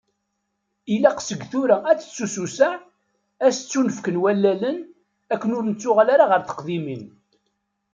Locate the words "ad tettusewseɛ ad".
1.89-3.51